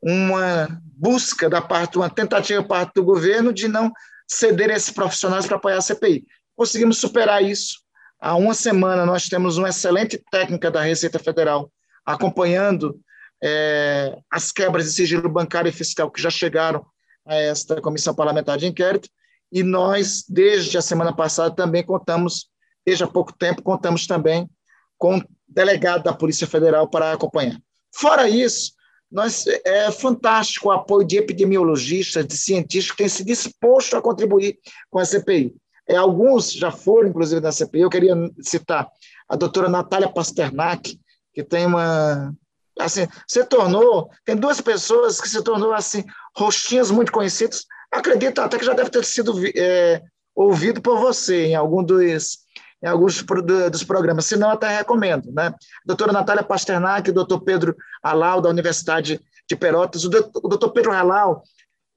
[0.00, 3.92] uma busca da parte, uma tentativa da parte do governo de não
[4.28, 6.26] ceder esses profissionais para apoiar a CPI.
[6.54, 7.80] Conseguimos superar isso.
[8.20, 11.70] Há uma semana nós temos uma excelente técnica da Receita Federal
[12.04, 12.98] acompanhando
[13.42, 16.84] é, as quebras de sigilo bancário e fiscal que já chegaram
[17.26, 19.08] a esta comissão parlamentar de inquérito,
[19.50, 22.48] e nós, desde a semana passada, também contamos,
[22.84, 24.48] desde há pouco tempo, contamos também
[24.98, 27.58] com delegado da Polícia Federal para acompanhar.
[27.94, 28.72] Fora isso,
[29.10, 34.58] nós, é fantástico o apoio de epidemiologistas, de cientistas que têm se disposto a contribuir
[34.90, 35.54] com a CPI.
[35.88, 37.82] É, alguns já foram, inclusive, na CPI.
[37.82, 38.88] Eu queria citar
[39.28, 40.98] a doutora Natália Pasternak,
[41.32, 42.34] que tem uma.
[42.78, 44.10] Assim, se tornou.
[44.24, 46.04] Tem duas pessoas que se tornou assim,
[46.36, 47.64] rostinhos muito conhecidos.
[47.90, 50.02] Acredito até que já deve ter sido é,
[50.34, 52.44] ouvido por você em algum dos
[52.82, 53.24] em alguns
[53.70, 55.32] dos programas, se não, até recomendo.
[55.32, 55.52] Né?
[55.84, 59.18] Doutora Natália Pasternak, doutor Pedro Alau, da Universidade
[59.48, 60.04] de Pelotas.
[60.04, 61.42] O doutor Pedro Alau,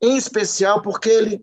[0.01, 1.41] em especial, porque ele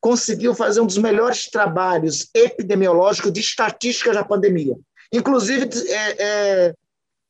[0.00, 4.74] conseguiu fazer um dos melhores trabalhos epidemiológicos de estatística da pandemia.
[5.12, 6.74] Inclusive, é, é,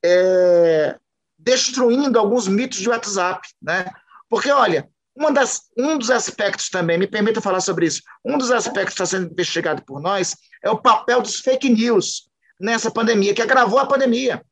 [0.04, 0.96] é,
[1.36, 3.48] destruindo alguns mitos de WhatsApp.
[3.60, 3.90] Né?
[4.28, 4.88] Porque, olha,
[5.32, 9.06] das, um dos aspectos também, me permita falar sobre isso, um dos aspectos que está
[9.06, 13.86] sendo investigado por nós é o papel dos fake news nessa pandemia, que agravou a
[13.86, 14.44] pandemia.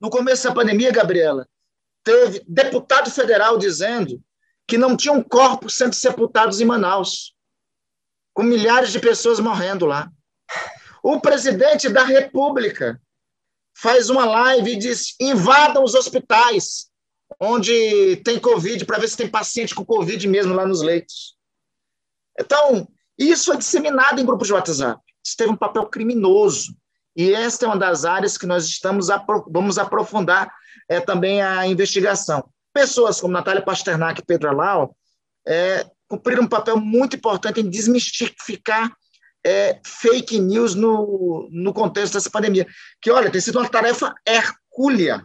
[0.00, 1.46] No começo da pandemia, Gabriela,
[2.04, 4.22] teve deputado federal dizendo
[4.66, 7.34] que não tinham corpos sendo sepultados em Manaus,
[8.32, 10.10] com milhares de pessoas morrendo lá.
[11.02, 13.00] O presidente da República
[13.74, 16.89] faz uma live e diz: invadam os hospitais
[17.38, 21.36] onde tem Covid, para ver se tem paciente com Covid mesmo lá nos leitos.
[22.38, 22.88] Então,
[23.18, 25.00] isso é disseminado em grupos de WhatsApp.
[25.24, 26.74] Isso teve um papel criminoso.
[27.14, 29.08] E esta é uma das áreas que nós estamos
[29.48, 30.50] vamos aprofundar
[30.88, 32.48] é, também a investigação.
[32.72, 34.96] Pessoas como Natália Pasternak e Pedro Alau
[35.46, 38.90] é, cumpriram um papel muito importante em desmistificar
[39.44, 42.66] é, fake news no, no contexto dessa pandemia.
[43.00, 45.24] Que, olha, tem sido uma tarefa hercúlea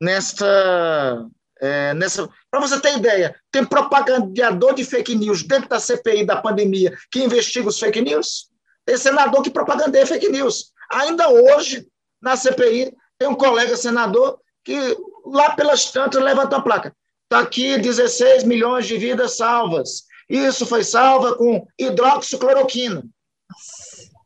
[0.00, 1.26] nesta.
[1.60, 6.40] É, nessa Para você ter ideia, tem propagandador de fake news dentro da CPI da
[6.40, 8.48] pandemia que investiga os fake news?
[8.86, 10.72] Tem senador que propagandeia fake news.
[10.90, 11.86] Ainda hoje,
[12.20, 16.94] na CPI, tem um colega senador que, lá pelas tantas, levanta a placa.
[17.24, 20.04] Está aqui 16 milhões de vidas salvas.
[20.28, 23.04] Isso foi salva com hidroxicloroquina.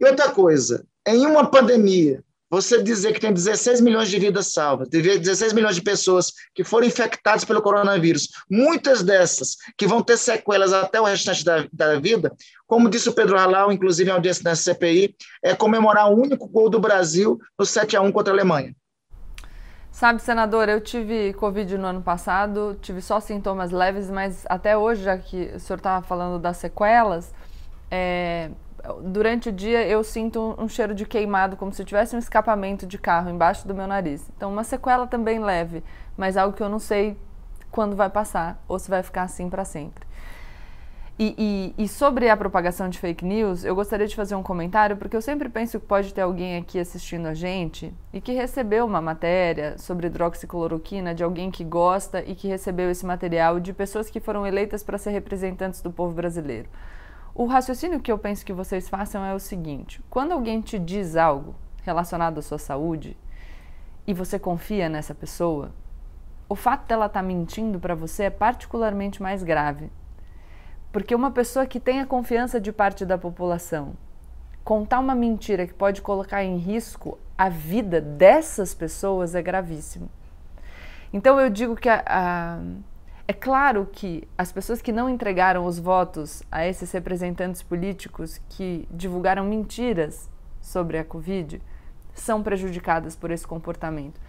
[0.01, 4.89] E outra coisa, em uma pandemia você dizer que tem 16 milhões de vidas salvas,
[4.89, 10.73] 16 milhões de pessoas que foram infectadas pelo coronavírus, muitas dessas que vão ter sequelas
[10.73, 12.33] até o restante da, da vida,
[12.67, 16.69] como disse o Pedro Halal, inclusive em audiência na CPI, é comemorar o único gol
[16.69, 18.75] do Brasil no 7 a 1 contra a Alemanha.
[19.95, 25.05] Sabe, senador, eu tive Covid no ano passado, tive só sintomas leves, mas até hoje,
[25.05, 27.33] já que o senhor estava falando das sequelas,
[27.89, 28.51] é,
[29.03, 32.99] durante o dia eu sinto um, cheiro de queimado, como se tivesse um escapamento de
[32.99, 34.29] carro embaixo do meu nariz.
[34.37, 35.83] Então, uma sequela também leve,
[36.17, 37.17] mas algo que eu não sei
[37.71, 40.07] quando vai passar ou se vai ficar assim para sempre.
[41.17, 44.97] E, e, e, sobre a propagação de fake news, eu gostaria de fazer um comentário,
[44.97, 48.85] porque eu sempre penso que pode ter alguém aqui assistindo a gente e que recebeu
[48.85, 54.11] uma matéria sobre hidroxicloroquina de alguém que gosta e que recebeu esse material de pessoas
[54.11, 56.69] que foram eleitas para ser representantes do povo brasileiro.
[57.35, 61.17] O raciocínio que eu penso que vocês façam é o seguinte: quando alguém te diz
[61.17, 63.17] algo relacionado à sua saúde
[64.07, 65.73] e você confia nessa pessoa,
[66.49, 69.91] o fato dela estar tá mentindo para você é particularmente mais grave.
[70.93, 73.95] Porque uma pessoa que tem a confiança de parte da população
[74.63, 80.09] contar uma mentira que pode colocar em risco a vida dessas pessoas é gravíssimo.
[81.13, 82.59] Então eu digo que a, a
[83.27, 88.87] é claro que as pessoas que não entregaram os votos a esses representantes políticos que
[88.91, 90.29] divulgaram mentiras
[90.61, 91.61] sobre a Covid
[92.13, 94.21] são prejudicadas por esse comportamento.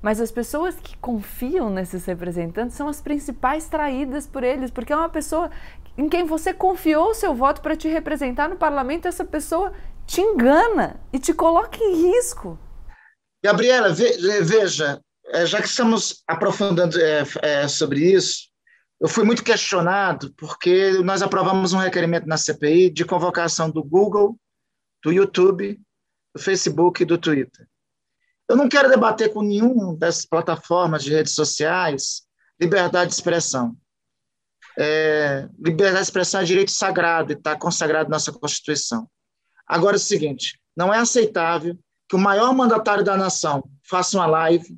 [0.00, 4.96] Mas as pessoas que confiam nesses representantes são as principais traídas por eles, porque é
[4.96, 5.50] uma pessoa
[5.96, 9.72] em quem você confiou o seu voto para te representar no parlamento, essa pessoa
[10.06, 12.58] te engana e te coloca em risco.
[13.42, 15.03] Gabriela, veja, é,
[15.46, 18.48] já que estamos aprofundando é, é, sobre isso,
[19.00, 24.38] eu fui muito questionado porque nós aprovamos um requerimento na CPI de convocação do Google,
[25.02, 25.80] do YouTube,
[26.34, 27.66] do Facebook e do Twitter.
[28.48, 32.22] Eu não quero debater com nenhuma dessas plataformas de redes sociais
[32.60, 33.76] liberdade de expressão.
[34.78, 39.08] É, liberdade de expressão é direito sagrado e está consagrado na nossa Constituição.
[39.66, 44.26] Agora é o seguinte: não é aceitável que o maior mandatário da nação faça uma
[44.26, 44.76] live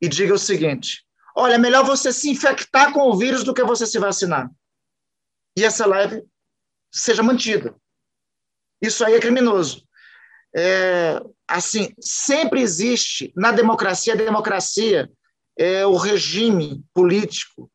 [0.00, 1.04] e diga o seguinte:
[1.36, 4.50] olha, é melhor você se infectar com o vírus do que você se vacinar.
[5.56, 6.22] E essa live
[6.90, 7.74] seja mantida.
[8.80, 9.84] Isso aí é criminoso.
[10.54, 15.10] É, assim, sempre existe na democracia, a democracia
[15.56, 17.70] é o regime político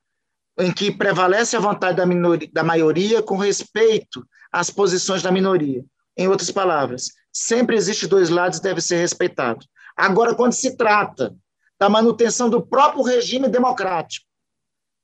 [0.58, 5.84] em que prevalece a vontade da, minoria, da maioria com respeito às posições da minoria.
[6.18, 9.66] Em outras palavras, sempre existe dois lados e deve ser respeitado.
[9.96, 11.36] Agora, quando se trata
[11.80, 14.26] da manutenção do próprio regime democrático,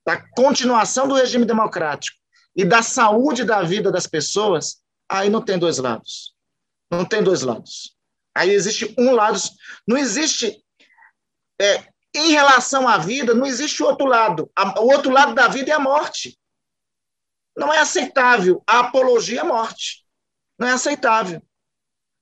[0.06, 2.16] da continuação do regime democrático
[2.56, 6.34] e da saúde da vida das pessoas, aí não tem dois lados.
[6.90, 7.96] Não tem dois lados.
[8.34, 9.38] Aí existe um lado.
[9.86, 10.62] Não existe
[11.60, 14.50] é, em relação à vida, não existe outro lado.
[14.78, 16.38] O outro lado da vida é a morte.
[17.56, 20.04] Não é aceitável a apologia à morte.
[20.58, 21.42] Não é aceitável.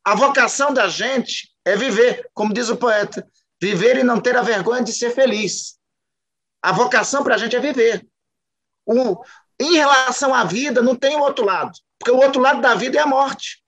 [0.05, 3.27] A vocação da gente é viver, como diz o poeta,
[3.61, 5.79] viver e não ter a vergonha de ser feliz.
[6.63, 8.07] A vocação para a gente é viver.
[8.87, 9.23] O,
[9.59, 12.99] em relação à vida, não tem o outro lado, porque o outro lado da vida
[12.99, 13.63] é a morte.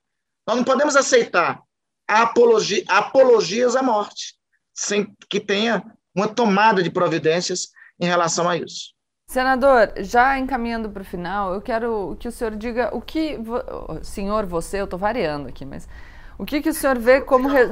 [0.47, 1.61] Nós não podemos aceitar
[2.09, 4.35] a apologia, apologias à morte,
[4.75, 5.83] sem que tenha
[6.15, 7.69] uma tomada de providências
[8.01, 8.93] em relação a isso.
[9.29, 13.39] Senador, já encaminhando para o final, eu quero que o senhor diga o que.
[14.03, 15.89] Senhor, você, eu estou variando aqui, mas
[16.37, 17.49] o que, que o senhor vê como.
[17.49, 17.67] Re...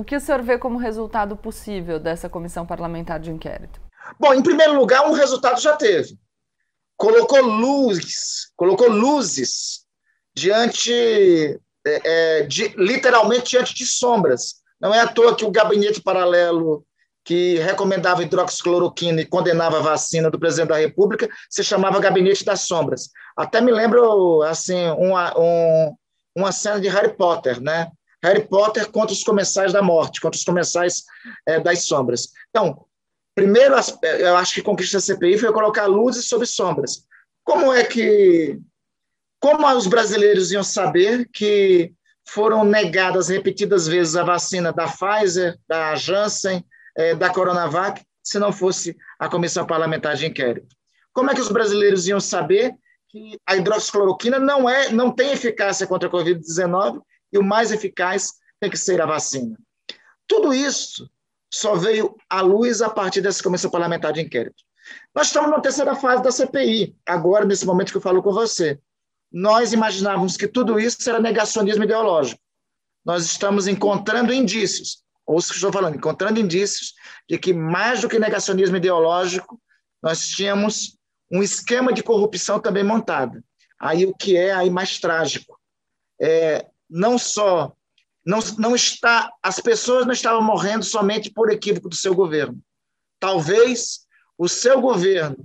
[0.00, 3.78] O que o senhor vê como resultado possível dessa comissão parlamentar de inquérito?
[4.18, 6.18] Bom, em primeiro lugar, um resultado já teve.
[6.96, 9.84] Colocou luz, colocou luzes
[10.34, 10.90] diante,
[11.86, 12.00] é,
[12.38, 14.62] é, de, literalmente diante de sombras.
[14.80, 16.82] Não é à toa que o gabinete paralelo
[17.22, 22.62] que recomendava hidroxicloroquina e condenava a vacina do presidente da República, se chamava Gabinete das
[22.62, 23.10] Sombras.
[23.36, 25.94] Até me lembro assim uma, um,
[26.34, 27.92] uma cena de Harry Potter, né?
[28.22, 31.04] Harry Potter contra os comensais da morte, contra os comensais
[31.46, 32.28] é, das sombras.
[32.50, 32.84] Então,
[33.34, 33.74] primeiro,
[34.18, 37.04] eu acho que conquista a CPI foi colocar luzes sobre sombras.
[37.44, 38.58] Como é que,
[39.40, 41.92] como os brasileiros iam saber que
[42.28, 46.64] foram negadas repetidas vezes a vacina da Pfizer, da Janssen,
[46.96, 50.76] é, da Coronavac se não fosse a comissão parlamentar de inquérito.
[51.12, 52.74] Como é que os brasileiros iam saber
[53.08, 57.00] que a hidroxicloroquina não, é, não tem eficácia contra a Covid-19
[57.32, 59.56] e o mais eficaz tem que ser a vacina?
[60.26, 61.10] Tudo isso
[61.52, 64.62] só veio à luz a partir dessa comissão parlamentar de inquérito.
[65.14, 68.78] Nós estamos na terceira fase da CPI, agora, nesse momento que eu falo com você.
[69.32, 72.40] Nós imaginávamos que tudo isso era negacionismo ideológico.
[73.04, 76.94] Nós estamos encontrando indícios ou que estou falando, encontrando indícios
[77.28, 79.60] de que, mais do que negacionismo ideológico,
[80.02, 80.98] nós tínhamos
[81.30, 83.42] um esquema de corrupção também montado.
[83.80, 85.58] Aí o que é aí mais trágico
[86.20, 87.72] é não só
[88.24, 92.60] não, não está as pessoas não estavam morrendo somente por equívoco do seu governo.
[93.18, 94.00] Talvez
[94.36, 95.36] o seu governo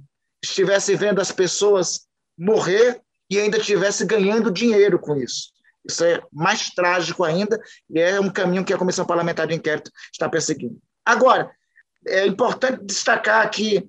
[0.44, 5.52] estivesse vendo as pessoas morrer e ainda estivesse ganhando dinheiro com isso.
[5.88, 9.92] Isso é mais trágico ainda e é um caminho que a Comissão Parlamentar de Inquérito
[10.12, 10.80] está perseguindo.
[11.06, 11.52] Agora,
[12.08, 13.88] é importante destacar que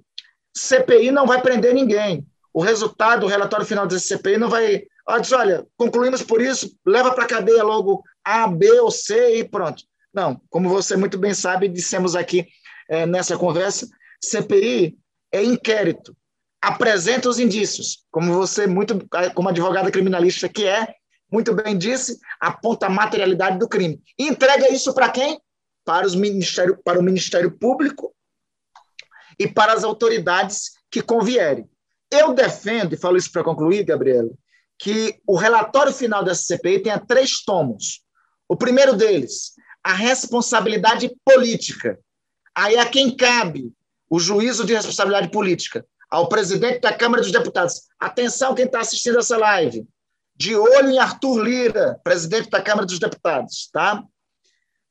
[0.54, 2.26] CPI não vai prender ninguém.
[2.52, 4.84] O resultado, o relatório final da CPI não vai.
[5.08, 9.44] Ela olha, concluímos por isso, leva para a cadeia logo A, B ou C e
[9.44, 9.84] pronto.
[10.12, 12.48] Não, como você muito bem sabe, dissemos aqui
[12.88, 13.86] é, nessa conversa,
[14.20, 14.96] CPI
[15.30, 16.16] é inquérito,
[16.60, 20.94] apresenta os indícios, como você muito, como advogada criminalista que é,
[21.30, 24.00] muito bem disse, aponta a materialidade do crime.
[24.18, 25.40] E entrega isso para quem?
[25.84, 28.14] Para, os ministério, para o Ministério Público
[29.38, 31.68] e para as autoridades que convierem.
[32.10, 34.30] Eu defendo, e falo isso para concluir, Gabriela,
[34.78, 38.02] que o relatório final dessa CPI tenha três tomos.
[38.48, 39.52] O primeiro deles,
[39.82, 41.98] a responsabilidade política.
[42.54, 43.72] Aí a quem cabe
[44.08, 45.84] o juízo de responsabilidade política?
[46.08, 47.82] Ao presidente da Câmara dos Deputados.
[47.98, 49.86] Atenção, quem está assistindo essa live
[50.36, 54.04] de olho em Arthur Lira, presidente da Câmara dos Deputados, tá?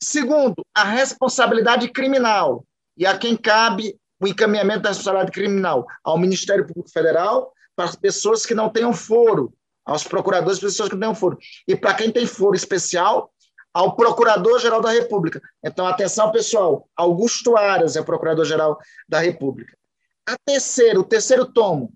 [0.02, 2.66] Segundo, a responsabilidade criminal,
[2.98, 7.96] e a quem cabe o encaminhamento da responsabilidade criminal ao Ministério Público Federal para as
[7.96, 9.54] pessoas que não tenham foro,
[9.86, 11.38] aos procuradores para pessoas que não tenham foro.
[11.68, 13.32] E para quem tem foro especial,
[13.76, 15.42] ao Procurador-Geral da República.
[15.62, 19.78] Então, atenção, pessoal, Augusto Aras é o Procurador-Geral da República.
[20.26, 21.94] A terceiro, o terceiro tomo,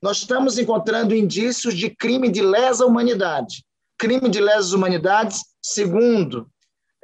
[0.00, 3.64] nós estamos encontrando indícios de crime de lesa humanidade.
[3.98, 6.48] Crime de lesa humanidades, segundo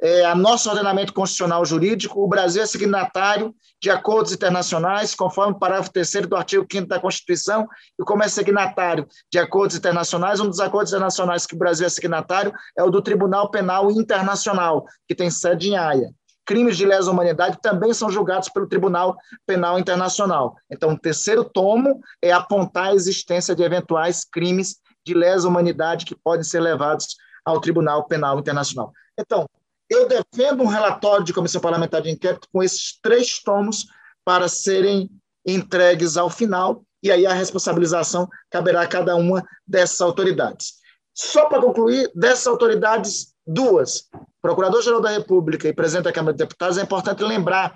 [0.01, 5.59] é, a nosso ordenamento constitucional jurídico, o Brasil é signatário de acordos internacionais, conforme o
[5.59, 7.67] parágrafo 3 do artigo 5 da Constituição,
[7.99, 11.89] e como é signatário de acordos internacionais, um dos acordos internacionais que o Brasil é
[11.89, 16.11] signatário é o do Tribunal Penal Internacional, que tem sede em Haia.
[16.45, 20.55] Crimes de lesa humanidade também são julgados pelo Tribunal Penal Internacional.
[20.71, 26.15] Então, o terceiro tomo é apontar a existência de eventuais crimes de lesa humanidade que
[26.15, 28.93] podem ser levados ao Tribunal Penal Internacional.
[29.19, 29.45] Então,
[29.89, 33.85] eu defendo um relatório de comissão parlamentar de inquérito com esses três tomos
[34.25, 35.09] para serem
[35.45, 40.73] entregues ao final, e aí a responsabilização caberá a cada uma dessas autoridades.
[41.13, 44.03] Só para concluir, dessas autoridades, duas,
[44.41, 47.73] Procurador-Geral da República e presidente da Câmara de Deputados, é importante lembrar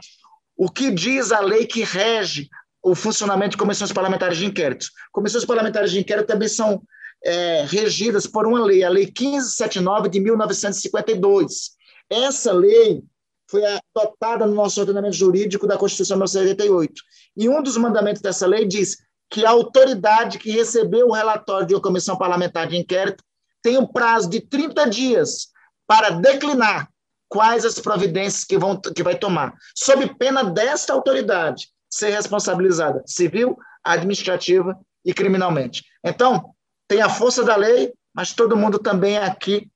[0.55, 2.49] o que diz a lei que rege
[2.83, 4.87] o funcionamento de comissões parlamentares de inquérito.
[5.11, 6.81] Comissões parlamentares de inquérito também são
[7.23, 11.71] é, regidas por uma lei, a Lei 1579 de 1952,
[12.11, 13.03] essa lei
[13.49, 16.93] foi adotada no nosso ordenamento jurídico da Constituição de 1988.
[17.37, 18.97] E um dos mandamentos dessa lei diz
[19.29, 23.23] que a autoridade que recebeu o relatório de uma comissão parlamentar de inquérito
[23.63, 25.47] tem um prazo de 30 dias
[25.87, 26.89] para declinar
[27.29, 33.57] quais as providências que, vão, que vai tomar, sob pena desta autoridade ser responsabilizada civil,
[33.83, 35.83] administrativa e criminalmente.
[36.03, 36.53] Então,
[36.87, 39.71] tem a força da lei, mas todo mundo também aqui que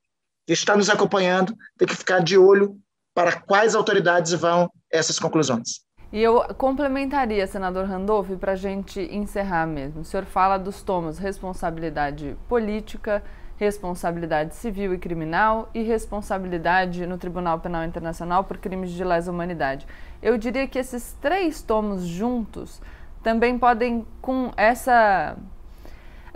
[0.54, 2.78] está nos acompanhando tem que ficar de olho
[3.14, 5.86] para quais autoridades vão essas conclusões.
[6.12, 10.02] E eu complementaria, senador Randolph, para a gente encerrar mesmo.
[10.02, 13.24] O senhor fala dos tomos responsabilidade política,
[13.58, 19.88] responsabilidade civil e criminal e responsabilidade no Tribunal Penal Internacional por crimes de lesa humanidade.
[20.22, 22.82] Eu diria que esses três tomos juntos
[23.24, 25.36] também podem, com essa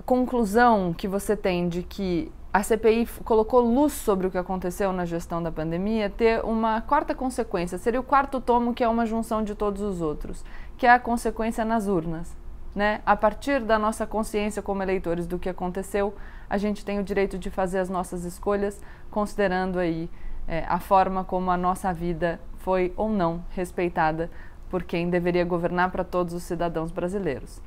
[0.05, 5.05] conclusão que você tem de que a CPI colocou luz sobre o que aconteceu na
[5.05, 7.77] gestão da pandemia, ter uma quarta consequência.
[7.77, 10.43] Seria o quarto tomo, que é uma junção de todos os outros,
[10.75, 12.35] que é a consequência nas urnas.
[12.73, 13.01] Né?
[13.05, 16.15] A partir da nossa consciência como eleitores do que aconteceu,
[16.49, 18.81] a gente tem o direito de fazer as nossas escolhas,
[19.11, 20.09] considerando aí
[20.47, 24.29] é, a forma como a nossa vida foi ou não respeitada
[24.71, 27.61] por quem deveria governar para todos os cidadãos brasileiros.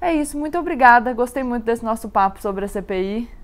[0.00, 1.14] É isso, muito obrigada.
[1.14, 3.35] Gostei muito desse nosso papo sobre a CPI.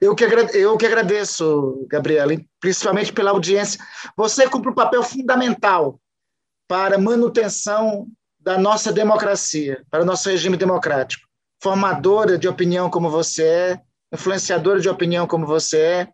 [0.00, 3.80] Eu que, eu que agradeço, Gabriela, principalmente pela audiência.
[4.16, 6.00] Você cumpre um papel fundamental
[6.68, 8.08] para a manutenção
[8.38, 11.26] da nossa democracia, para o nosso regime democrático.
[11.62, 13.80] Formadora de opinião como você é,
[14.12, 16.08] influenciadora de opinião como você é,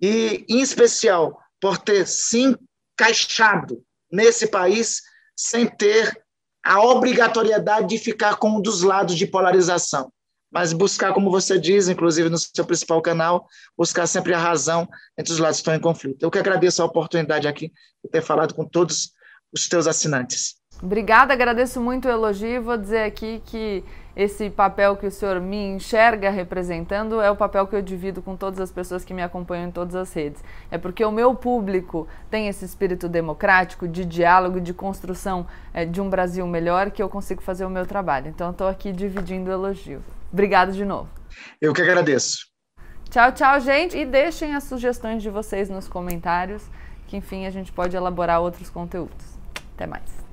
[0.00, 2.56] e, em especial, por ter se
[2.98, 5.02] encaixado nesse país
[5.36, 6.20] sem ter
[6.64, 10.12] a obrigatoriedade de ficar com um dos lados de polarização
[10.50, 13.46] mas buscar, como você diz, inclusive no seu principal canal,
[13.76, 16.22] buscar sempre a razão entre os lados que estão em conflito.
[16.22, 17.72] Eu que agradeço a oportunidade aqui
[18.04, 19.12] de ter falado com todos
[19.52, 20.60] os teus assinantes.
[20.82, 22.62] Obrigada, agradeço muito o elogio.
[22.62, 23.84] Vou dizer aqui que
[24.16, 28.34] esse papel que o senhor me enxerga representando é o papel que eu divido com
[28.34, 30.42] todas as pessoas que me acompanham em todas as redes.
[30.70, 36.00] É porque o meu público tem esse espírito democrático, de diálogo, de construção é, de
[36.00, 38.28] um Brasil melhor que eu consigo fazer o meu trabalho.
[38.28, 40.02] Então, estou aqui dividindo o elogio.
[40.32, 41.08] Obrigado de novo.
[41.60, 42.46] Eu que agradeço.
[43.10, 43.96] Tchau, tchau, gente.
[43.96, 46.62] E deixem as sugestões de vocês nos comentários,
[47.08, 49.38] que enfim a gente pode elaborar outros conteúdos.
[49.74, 50.29] Até mais.